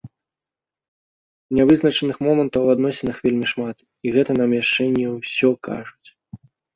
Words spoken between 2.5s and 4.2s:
у адносінах вельмі шмат, і